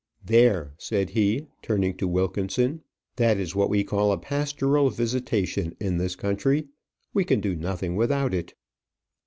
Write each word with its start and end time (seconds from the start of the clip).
"There," 0.25 0.73
said 0.79 1.11
he, 1.11 1.45
turning 1.61 1.95
to 1.97 2.07
Wilkinson, 2.07 2.81
"that 3.17 3.37
is 3.39 3.55
what 3.55 3.69
we 3.69 3.83
call 3.83 4.11
a 4.11 4.17
pastoral 4.17 4.89
visitation 4.89 5.75
in 5.79 5.97
this 5.97 6.15
country. 6.15 6.65
We 7.13 7.23
can 7.23 7.39
do 7.39 7.55
nothing 7.55 7.95
without 7.95 8.33
it." 8.33 8.55